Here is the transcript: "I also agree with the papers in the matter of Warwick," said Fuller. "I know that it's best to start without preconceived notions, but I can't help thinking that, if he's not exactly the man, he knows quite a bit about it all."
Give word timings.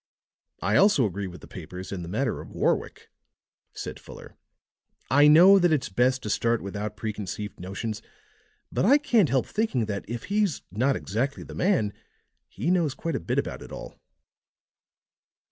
"I 0.63 0.77
also 0.77 1.05
agree 1.05 1.27
with 1.27 1.41
the 1.41 1.47
papers 1.47 1.91
in 1.91 2.01
the 2.01 2.07
matter 2.09 2.41
of 2.41 2.49
Warwick," 2.49 3.11
said 3.71 3.99
Fuller. 3.99 4.35
"I 5.11 5.27
know 5.27 5.59
that 5.59 5.71
it's 5.71 5.89
best 5.89 6.23
to 6.23 6.29
start 6.31 6.63
without 6.63 6.97
preconceived 6.97 7.59
notions, 7.59 8.01
but 8.71 8.83
I 8.83 8.97
can't 8.97 9.29
help 9.29 9.45
thinking 9.45 9.85
that, 9.85 10.03
if 10.09 10.23
he's 10.23 10.63
not 10.71 10.95
exactly 10.95 11.43
the 11.43 11.53
man, 11.53 11.93
he 12.47 12.71
knows 12.71 12.95
quite 12.95 13.15
a 13.15 13.19
bit 13.19 13.37
about 13.37 13.61
it 13.61 13.71
all." 13.71 13.93